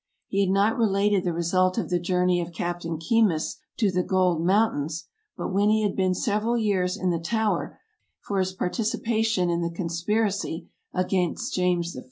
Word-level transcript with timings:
He 0.29 0.39
had 0.41 0.49
not 0.49 0.79
related 0.79 1.23
the 1.23 1.31
result 1.31 1.77
of 1.77 1.91
the 1.91 1.99
journey 1.99 2.41
of 2.41 2.51
Captain 2.53 2.97
Keymis 2.97 3.57
to 3.77 3.91
the 3.91 4.01
''gold 4.13 4.41
moun 4.43 4.71
tains," 4.73 5.03
but 5.37 5.53
when 5.53 5.69
he 5.69 5.83
had 5.83 5.95
been 5.95 6.15
several 6.15 6.57
years 6.57 6.97
in 6.97 7.11
the 7.11 7.19
Tower, 7.19 7.79
for 8.19 8.39
his 8.39 8.51
participation 8.51 9.51
in 9.51 9.61
the 9.61 9.69
conspiracy 9.69 10.71
against 10.91 11.53
James 11.53 11.95
I. 11.95 11.99